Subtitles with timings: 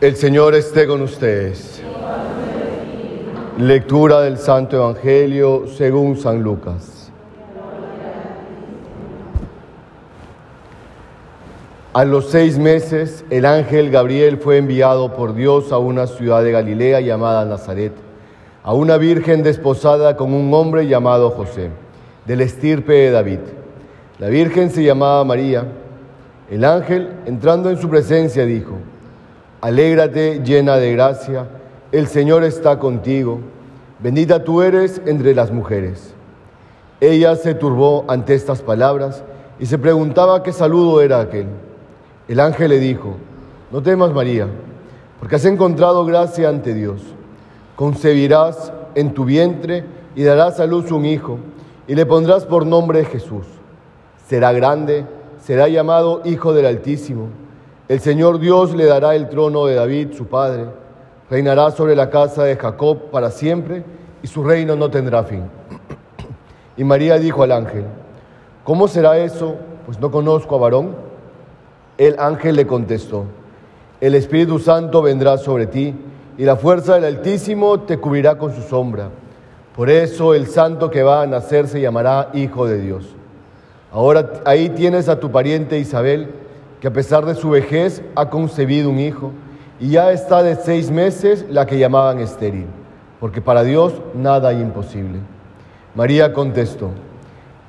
[0.00, 1.82] El Señor esté con ustedes.
[3.58, 7.10] Lectura del Santo Evangelio según San Lucas.
[11.92, 16.52] A los seis meses, el ángel Gabriel fue enviado por Dios a una ciudad de
[16.52, 17.94] Galilea llamada Nazaret,
[18.62, 21.70] a una virgen desposada con un hombre llamado José,
[22.24, 23.40] del estirpe de David.
[24.20, 25.66] La virgen se llamaba María.
[26.48, 28.78] El ángel, entrando en su presencia, dijo,
[29.60, 31.48] Alégrate llena de gracia,
[31.90, 33.40] el Señor está contigo,
[33.98, 36.14] bendita tú eres entre las mujeres.
[37.00, 39.24] Ella se turbó ante estas palabras
[39.58, 41.48] y se preguntaba qué saludo era aquel.
[42.28, 43.16] El ángel le dijo,
[43.72, 44.46] no temas María,
[45.18, 47.02] porque has encontrado gracia ante Dios.
[47.74, 51.40] Concebirás en tu vientre y darás a luz un hijo,
[51.88, 53.46] y le pondrás por nombre Jesús.
[54.28, 55.04] Será grande,
[55.40, 57.47] será llamado Hijo del Altísimo
[57.88, 60.66] el Señor Dios le dará el trono de David, su padre,
[61.30, 63.82] reinará sobre la casa de Jacob para siempre
[64.22, 65.44] y su reino no tendrá fin.
[66.76, 67.84] Y María dijo al ángel,
[68.62, 69.56] ¿cómo será eso?
[69.86, 70.94] Pues no conozco a varón.
[71.96, 73.24] El ángel le contestó,
[74.00, 75.94] el Espíritu Santo vendrá sobre ti
[76.36, 79.08] y la fuerza del Altísimo te cubrirá con su sombra.
[79.74, 83.06] Por eso el santo que va a nacer se llamará Hijo de Dios.
[83.90, 86.28] Ahora ahí tienes a tu pariente Isabel
[86.80, 89.32] que a pesar de su vejez ha concebido un hijo
[89.80, 92.66] y ya está de seis meses la que llamaban estéril,
[93.20, 95.18] porque para Dios nada hay imposible.
[95.94, 96.90] María contestó,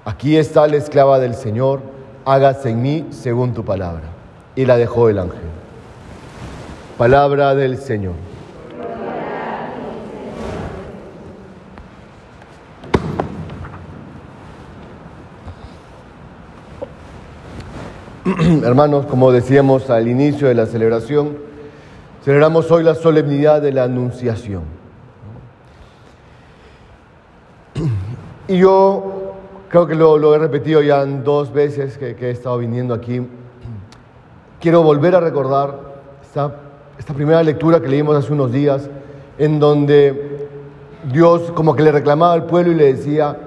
[0.06, 1.82] aquí está la esclava del Señor,
[2.26, 4.04] hágase en mí según tu palabra.
[4.56, 5.40] Y la dejó el ángel.
[6.98, 8.14] Palabra del Señor.
[18.64, 21.38] Hermanos, como decíamos al inicio de la celebración,
[22.24, 24.64] celebramos hoy la solemnidad de la Anunciación.
[28.48, 29.34] Y yo
[29.70, 33.26] creo que lo, he repetido ya dos veces que, he estado viniendo aquí.
[34.60, 35.80] Quiero volver a recordar
[36.22, 36.56] esta,
[37.00, 38.90] esta primera lectura que leímos hace unos días,
[39.38, 40.50] en donde
[41.12, 43.38] Dios como que le reclamaba al pueblo y le decía,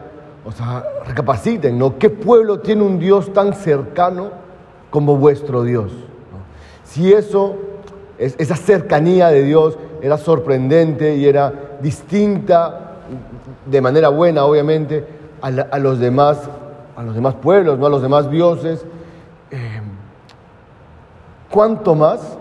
[0.44, 1.98] o sea, recapaciten, ¿no?
[1.98, 4.41] ¿Qué pueblo tiene un Dios tan cercano?
[4.92, 5.90] Como vuestro Dios.
[6.84, 7.56] Si eso,
[8.18, 12.98] esa cercanía de Dios era sorprendente y era distinta
[13.64, 15.06] de manera buena, obviamente,
[15.40, 16.46] a, los, demás,
[16.94, 17.86] a los demás pueblos, ¿no?
[17.86, 18.84] a los demás dioses,
[19.50, 19.80] eh,
[21.50, 22.36] ¿cuánto más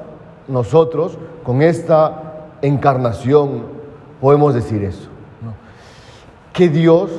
[0.49, 3.63] nosotros con esta encarnación
[4.19, 5.07] podemos decir eso?
[6.51, 7.11] Que Dios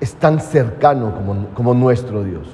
[0.00, 1.12] es tan cercano
[1.54, 2.48] como nuestro Dios.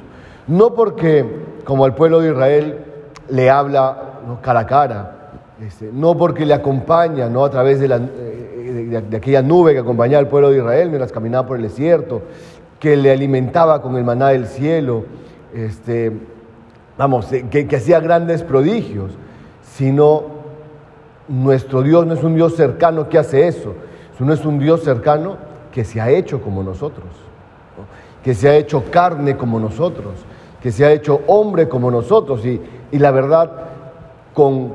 [0.49, 2.79] No porque como al pueblo de Israel
[3.29, 3.99] le habla
[4.41, 5.13] cara a cara,
[5.61, 7.45] este, no porque le acompaña ¿no?
[7.45, 11.11] a través de, la, eh, de, aquella nube que acompañaba al pueblo de Israel mientras
[11.11, 12.23] caminaba por el desierto,
[12.79, 15.05] que le alimentaba con el maná del cielo,
[15.53, 16.13] este,
[16.97, 19.13] vamos, eh, que, que hacía grandes prodigios,
[19.63, 20.23] sino
[21.27, 23.75] nuestro Dios no es un Dios cercano que hace eso,
[24.17, 25.37] sino es un Dios cercano
[25.73, 27.07] que se ha hecho como nosotros,
[28.23, 30.15] que se ha hecho carne como nosotros
[30.67, 32.61] que se ha hecho hombre como nosotros y,
[32.99, 33.53] la verdad
[34.35, 34.75] con,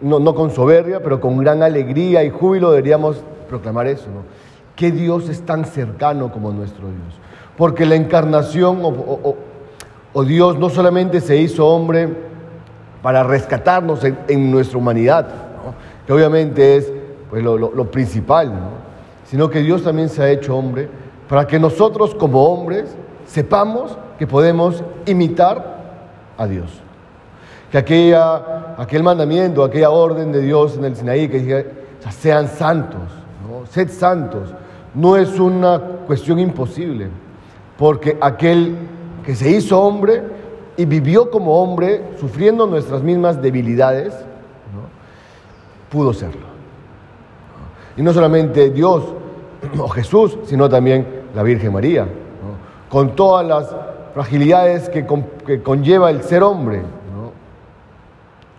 [0.00, 4.22] no, con soberbia, pero con gran alegría y júbilo deberíamos proclamar eso, ¿no?
[4.74, 7.20] Que Dios es tan cercano como nuestro Dios.
[7.56, 12.08] Porque la encarnación o, Dios no solamente se hizo hombre
[13.00, 15.28] para rescatarnos en, nuestra humanidad,
[16.04, 16.92] que obviamente es
[17.30, 18.52] pues, lo, lo principal,
[19.24, 20.88] sino que Dios también se ha hecho hombre
[21.28, 22.96] para que nosotros como hombres
[23.28, 25.78] sepamos que podemos imitar
[26.36, 26.70] a Dios.
[27.70, 31.66] Que aquella, aquel mandamiento, aquella orden de Dios en el Sinaí que dice,
[32.10, 33.02] sean santos,
[33.46, 33.66] ¿no?
[33.66, 34.54] sed santos,
[34.94, 37.08] no es una cuestión imposible,
[37.76, 38.76] porque aquel
[39.24, 40.22] que se hizo hombre
[40.76, 44.14] y vivió como hombre, sufriendo nuestras mismas debilidades,
[45.90, 46.46] pudo serlo.
[47.96, 49.04] Y no solamente Dios
[49.78, 52.08] o Jesús, sino también la Virgen María,
[52.88, 53.74] con todas las
[54.14, 55.06] fragilidades que,
[55.62, 56.82] conlleva el ser hombre.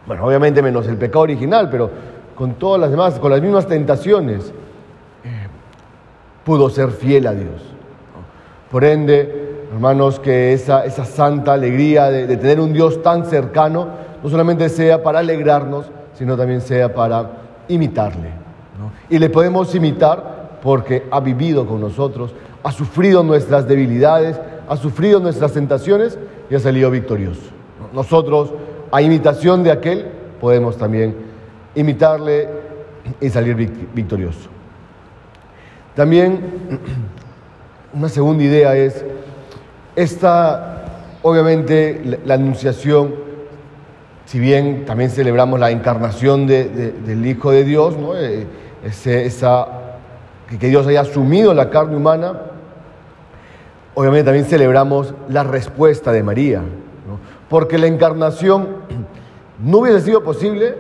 [0.05, 1.89] Bueno, obviamente menos el pecado original, pero
[2.35, 4.53] con todas las demás, con las mismas tentaciones,
[5.23, 5.47] eh,
[6.43, 7.61] pudo ser fiel a Dios.
[8.71, 13.87] Por ende, hermanos, que esa, esa santa alegría de, tener un Dios tan cercano,
[14.23, 17.29] no solamente sea para alegrarnos, sino también sea para
[17.67, 18.29] imitarle.
[19.09, 22.33] Y le podemos imitar porque ha vivido con nosotros,
[22.63, 26.17] ha sufrido nuestras debilidades, ha sufrido nuestras tentaciones
[26.49, 27.41] y ha salido victorioso.
[27.93, 28.53] Nosotros,
[28.91, 30.05] a imitación de aquel,
[30.39, 31.15] podemos también
[31.75, 32.47] imitarle
[33.19, 33.55] y salir
[33.93, 34.49] victorioso.
[35.95, 36.39] También
[37.93, 39.03] una segunda idea es,
[39.95, 40.85] esta,
[41.23, 43.15] obviamente, la, anunciación,
[44.25, 48.15] si bien también celebramos la encarnación del Hijo de Dios, ¿no?
[48.15, 48.45] Eh,
[48.83, 49.67] esa,
[50.47, 52.33] que Dios haya asumido la carne humana,
[53.95, 56.61] obviamente también celebramos la respuesta de María,
[57.49, 58.67] porque la encarnación
[59.63, 60.75] no hubiese sido posible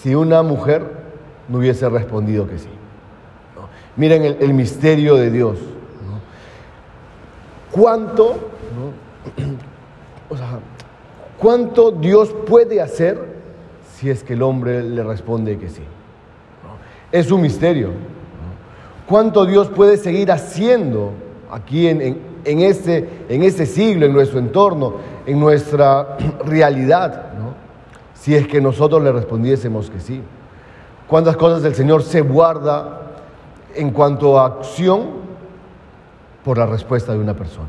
[0.00, 0.84] si una mujer
[1.48, 2.68] no hubiese respondido que sí.
[3.96, 5.58] Miren el, misterio de Dios.
[7.70, 8.36] ¿Cuánto,
[11.38, 13.42] cuánto Dios puede hacer
[13.94, 15.82] si es que el hombre le responde que sí?
[17.10, 17.90] Es un misterio.
[19.06, 21.10] ¿Cuánto Dios puede seguir haciendo
[21.50, 24.94] aquí en, este, en este siglo, en nuestro entorno,
[25.26, 27.26] en nuestra realidad?
[28.14, 30.22] Si es que nosotros le respondiésemos que sí.
[31.08, 33.02] ¿Cuántas cosas el Señor se guarda
[33.74, 35.22] en cuanto a acción
[36.44, 37.68] por la respuesta de una persona.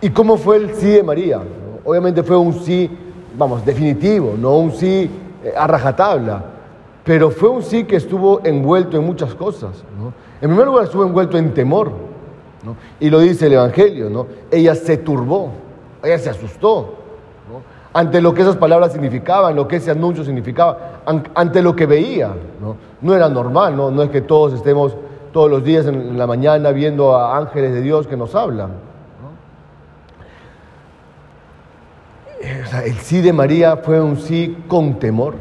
[0.00, 1.40] ¿Y cómo fue el sí de María?
[1.84, 2.90] Obviamente fue un sí,
[3.36, 5.10] vamos, definitivo, no un sí
[5.44, 6.44] eh, a rajatabla,
[7.04, 9.84] pero fue un sí que estuvo envuelto en muchas cosas.
[10.40, 11.92] En primer lugar estuvo envuelto en temor,
[12.98, 14.26] y lo dice el Evangelio, ¿no?
[14.50, 15.50] ella se turbó,
[16.02, 16.94] ella se asustó,
[17.92, 21.00] ante lo que esas palabras significaban, lo que ese anuncio significaba,
[21.34, 22.32] ante lo que veía.
[23.00, 23.90] No, era normal, ¿no?
[23.90, 24.96] no es que todos estemos
[25.32, 28.90] todos los días en la mañana viendo a ángeles de Dios que nos hablan.
[32.84, 35.34] el sí de María fue un sí con temor.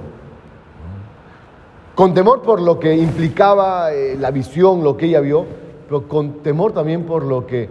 [1.96, 5.46] Con temor por lo que implicaba eh, la visión, lo que ella vio,
[5.90, 7.68] pero con temor también por lo que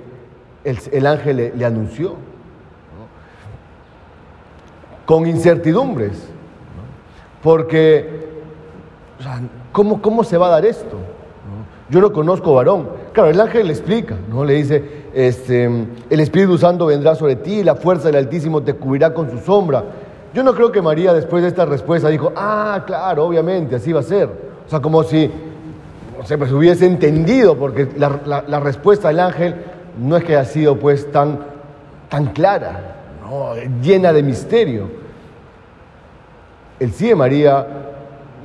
[0.65, 2.17] el, ángel le anunció
[5.09, 6.29] con incertidumbres.
[7.43, 8.29] Porque,
[9.73, 10.99] ¿cómo, ¿cómo se va a dar esto?
[11.89, 12.91] Yo no conozco varón.
[13.15, 14.45] Claro, el ángel le explica, ¿no?
[14.45, 15.65] Le dice, este,
[16.11, 19.83] el Espíritu Santo vendrá sobre ti, la fuerza del Altísimo te cubrirá con su sombra.
[20.35, 24.01] Yo no creo que María después de esta respuesta dijo, ah, claro, obviamente, así va
[24.01, 24.29] a ser.
[24.67, 25.31] O sea, como si
[26.25, 29.57] se pues, hubiese entendido, porque la, respuesta del ángel
[30.01, 31.41] no es que haya sido pues tan,
[32.09, 32.97] tan clara
[33.83, 34.89] llena de misterio.
[36.81, 37.67] El sí de María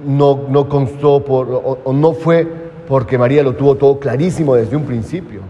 [0.06, 2.48] no, no constó por, o, no fue
[2.88, 5.42] porque María lo tuvo todo clarísimo desde un principio.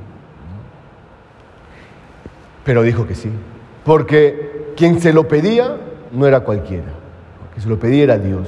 [2.63, 3.29] Pero dijo que sí.
[3.83, 5.77] Porque quien se lo pedía
[6.11, 6.91] no era cualquiera.
[7.51, 8.47] Quien se lo pedía era Dios.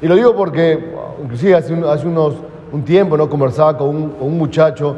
[0.00, 0.92] Y lo digo porque,
[1.22, 2.34] inclusive hace unos,
[2.72, 3.28] un tiempo, ¿no?
[3.28, 4.96] conversaba con un, muchacho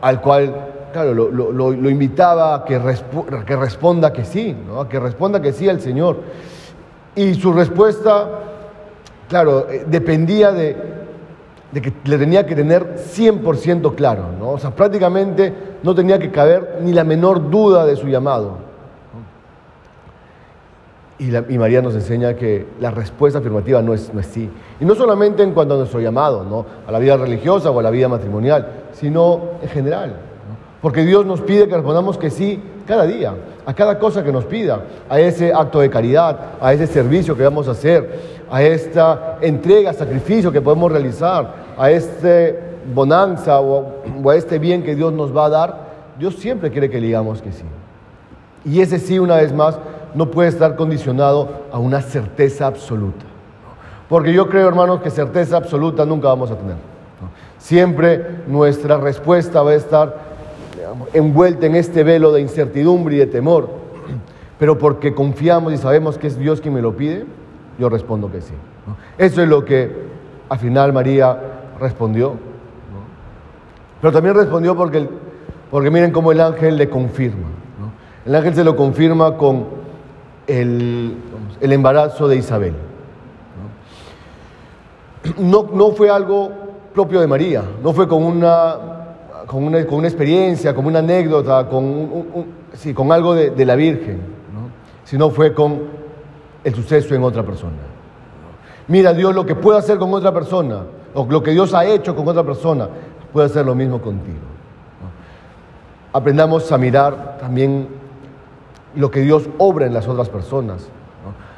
[0.00, 0.54] al cual
[0.92, 2.80] claro, lo, invitaba a que,
[3.46, 6.20] que, responda que sí, a que responda que sí al Señor.
[7.14, 8.28] Y su respuesta,
[9.28, 10.76] claro, eh, dependía de,
[11.72, 14.50] que le tenía que tener 100% claro, ¿no?
[14.50, 15.52] o sea, prácticamente
[15.82, 18.71] no tenía que caber ni la menor duda de su llamado.
[21.22, 24.50] Y, y, María nos enseña que la respuesta afirmativa no es, no es sí.
[24.80, 26.66] Y no solamente en cuanto a nuestro llamado, ¿no?
[26.84, 30.16] a la vida religiosa o a la vida matrimonial, sino en general.
[30.80, 33.34] Porque Dios nos pide que respondamos que sí cada día,
[33.64, 37.44] a cada cosa que nos pida, a ese acto de caridad, a ese servicio que
[37.44, 42.58] vamos a hacer, a esta entrega, sacrificio que podemos realizar, a este
[42.92, 45.92] bonanza o, a este bien que Dios nos va a dar.
[46.18, 47.62] Dios siempre quiere que le digamos que sí.
[48.64, 49.78] Y ese sí, una vez más,
[50.14, 53.24] no puede estar condicionado a una certeza absoluta.
[54.08, 56.76] Porque yo creo, hermanos, que certeza absoluta nunca vamos a tener.
[57.58, 60.16] Siempre nuestra respuesta va a estar
[61.12, 63.70] envuelta en este velo de incertidumbre y de temor,
[64.58, 67.24] pero porque confiamos y sabemos que es Dios quien me lo pide,
[67.78, 68.54] yo respondo que sí.
[69.16, 69.90] Eso es lo que
[70.48, 71.38] al final María
[71.80, 72.34] respondió.
[74.00, 75.08] Pero también respondió porque,
[75.70, 77.48] porque miren cómo el ángel le confirma.
[78.26, 79.81] El ángel se lo confirma con
[80.46, 81.16] el,
[81.60, 82.74] el embarazo de Isabel.
[85.38, 86.50] No, no fue algo
[86.94, 88.92] propio de María, no fue con una
[89.46, 92.24] con una, con una experiencia, con una anécdota, con,
[92.72, 94.16] sí, con algo de, la Virgen,
[94.52, 94.70] ¿no?
[95.04, 95.82] sino fue con
[96.64, 97.76] el suceso en otra persona.
[98.88, 100.84] Mira Dios lo que puede hacer con otra persona,
[101.14, 102.88] o lo que Dios ha hecho con otra persona,
[103.32, 104.38] puede hacer lo mismo contigo.
[106.14, 107.88] Aprendamos a mirar también
[108.94, 110.88] lo que Dios obra en las otras personas.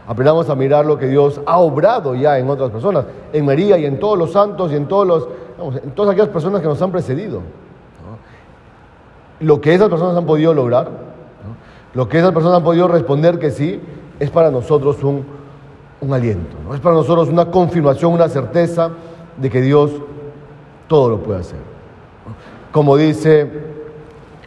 [0.06, 3.86] Aprendamos a mirar lo que Dios ha obrado ya en otras personas, en María y
[3.86, 5.28] en todos los santos y en, todos los,
[5.94, 7.40] todas aquellas personas que nos han precedido
[9.40, 10.88] lo que esas personas han podido lograr,
[11.92, 13.80] lo que esas personas han podido responder que sí,
[14.18, 15.24] es para nosotros un,
[16.00, 18.90] un aliento, es para nosotros una confirmación, una certeza
[19.36, 19.90] de que Dios
[20.88, 21.58] todo lo puede hacer.
[22.72, 23.50] Como dice,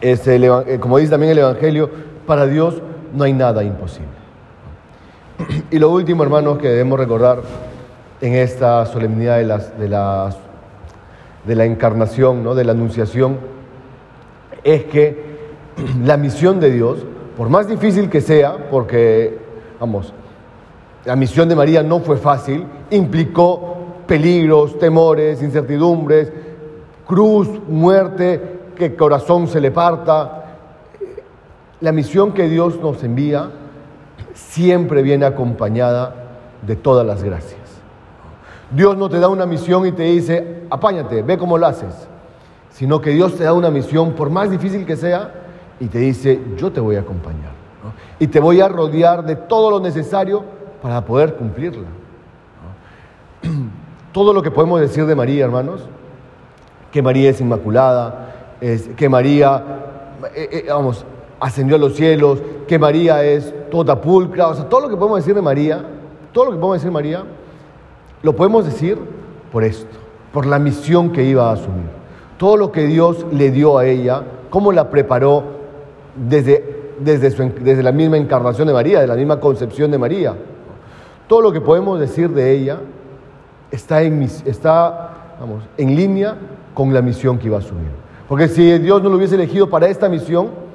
[0.02, 1.90] eh, como dice también el Evangelio,
[2.28, 2.82] para Dios
[3.14, 4.08] no hay nada imposible.
[5.72, 7.42] Y lo último, hermanos, que debemos recordar
[8.22, 10.34] en esta solemnidad de, de,
[11.46, 12.54] de la encarnación, ¿no?
[12.54, 13.38] de la anunciación,
[14.64, 15.38] es que
[16.04, 17.00] la misión de Dios,
[17.36, 19.40] por más difícil que sea, porque,
[19.80, 20.14] vamos,
[21.06, 26.32] la misión de María no fue fácil, implicó peligros, temores, incertidumbres,
[27.06, 30.37] cruz, muerte, que corazón se le parta.
[31.80, 33.52] La misión que Dios nos envía
[34.34, 36.16] siempre viene acompañada
[36.66, 37.60] de todas las gracias.
[38.72, 42.08] Dios no te da una misión y te dice, apáñate, ve cómo lo haces,
[42.70, 45.32] sino que Dios te da una misión, por más difícil que sea,
[45.80, 47.52] y te dice, yo te voy a acompañar.
[48.20, 50.44] Y te voy a rodear de todo lo necesario
[50.82, 51.88] para poder cumplirla.
[54.12, 55.82] Todo lo que podemos decir de María, hermanos,
[56.92, 58.34] que María es inmaculada,
[58.96, 59.64] que María,
[60.34, 61.06] eh, eh, vamos,
[61.40, 65.20] ascendió a los cielos, que María es toda pulcra, o sea, todo lo que podemos
[65.20, 65.84] decir de María,
[66.32, 67.24] todo lo que podemos decir de María,
[68.24, 68.98] lo podemos decir
[69.52, 69.98] por esto,
[70.34, 71.98] por la misión que iba a asumir.
[72.38, 75.44] Todo lo que Dios le dio a ella, cómo la preparó
[76.16, 80.36] desde, desde, la misma encarnación de María, de la misma concepción de María.
[81.28, 82.80] Todo lo que podemos decir de ella
[83.72, 86.36] está en, está, vamos, en línea
[86.74, 87.90] con la misión que iba a asumir.
[88.28, 90.67] Porque si Dios no lo hubiese elegido para esta misión,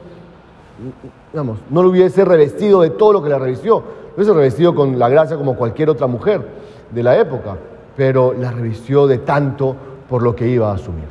[1.33, 4.99] vamos, no lo hubiese revestido de todo lo que la revistió, lo hubiese revestido con
[4.99, 6.43] la gracia como cualquier otra mujer
[6.91, 7.57] de la época,
[7.97, 9.75] pero la revistió de tanto
[10.09, 11.05] por lo que iba a asumir.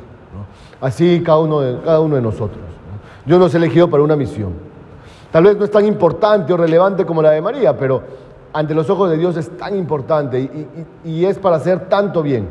[0.80, 2.62] Así cada uno de, cada uno de nosotros.
[3.24, 4.52] Dios nos elegido para una misión.
[5.30, 8.02] Tal vez no es tan importante o relevante como la de María, pero
[8.52, 10.66] ante los ojos de Dios es tan importante
[11.04, 12.46] y, es para hacer tanto bien.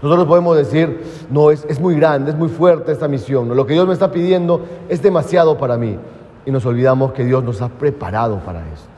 [0.00, 3.72] Nosotros podemos decir, no, es, es muy grande, es muy fuerte esta misión, lo que
[3.72, 5.98] Dios me está pidiendo es demasiado para mí.
[6.46, 8.88] Y nos olvidamos que Dios nos ha preparado para esto.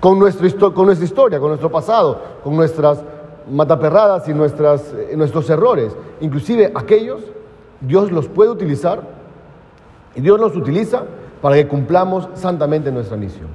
[0.00, 3.02] Con, nuestro, con nuestra historia, con nuestro pasado, con nuestras
[3.50, 7.22] mataperradas y nuestras, eh, nuestros errores, inclusive aquellos,
[7.80, 9.02] Dios los puede utilizar
[10.14, 11.04] y Dios los utiliza
[11.40, 13.48] para que cumplamos santamente nuestra misión.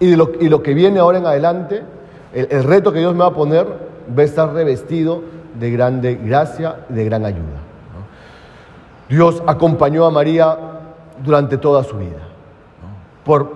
[0.00, 1.82] Y, lo, y lo que viene ahora en adelante,
[2.32, 5.22] el, reto que Dios me va a poner, va a estar revestido
[5.58, 7.60] de grande gracia y de gran ayuda.
[9.08, 10.56] Dios acompañó a María
[11.22, 12.20] durante toda su vida,
[13.24, 13.52] Por,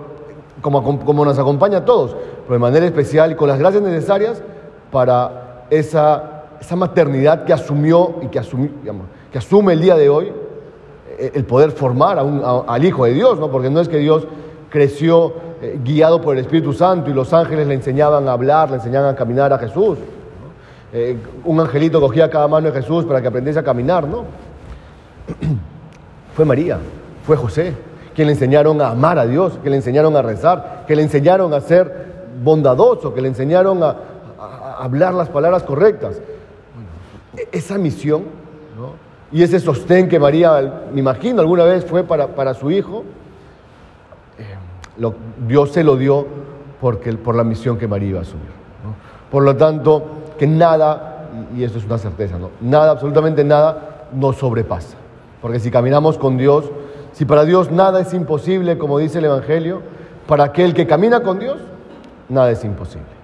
[0.61, 4.41] como, como, nos acompaña a todos, pero de manera especial y con las gracias necesarias
[4.91, 8.39] para esa, esa maternidad que asumió y que,
[9.31, 10.31] que asume el día de hoy
[11.17, 13.49] eh, el poder formar al Hijo de Dios, ¿no?
[13.49, 14.27] porque no es que Dios
[14.69, 18.75] creció eh, guiado por el Espíritu Santo y los ángeles le enseñaban a hablar, le
[18.75, 19.97] enseñaban a caminar a Jesús.
[20.93, 24.25] Eh, un angelito cogía cada mano de Jesús para que aprendiese a caminar, ¿no?
[26.35, 26.79] fue María,
[27.25, 27.73] fue José,
[28.15, 31.53] quien le enseñaron a amar a Dios, que le enseñaron a rezar, que le enseñaron
[31.53, 33.95] a ser bondadoso, que le enseñaron a,
[34.79, 36.21] hablar las palabras correctas.
[37.35, 38.23] E-, esa misión
[39.31, 43.03] y ese sostén que María, me imagino, alguna vez fue para, para su hijo,
[45.47, 46.25] Dios se lo dio
[46.81, 48.47] porque, por la misión que María iba a asumir.
[49.31, 50.03] Por lo tanto,
[50.37, 52.51] que nada, y esto es una certeza, ¿no?
[52.61, 54.97] nada, absolutamente nada, nos sobrepasa.
[55.41, 56.65] Porque si caminamos con Dios,
[57.11, 59.81] si para Dios nada es imposible, como dice el Evangelio,
[60.27, 61.57] para aquel que camina con Dios,
[62.29, 63.16] nada es imposible.